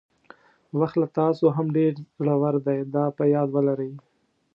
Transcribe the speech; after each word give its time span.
وخت 0.79 0.95
له 1.01 1.07
تاسو 1.19 1.45
هم 1.55 1.67
ډېر 1.77 1.93
زړور 2.25 2.55
دی 2.67 2.79
دا 2.95 3.05
په 3.17 3.23
یاد 3.33 3.47
ولرئ. 3.51 3.91